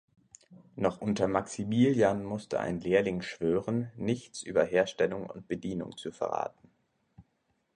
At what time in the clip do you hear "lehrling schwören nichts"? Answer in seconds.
2.79-4.41